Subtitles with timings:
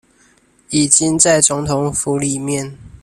[0.71, 2.75] 已經在總統府裡面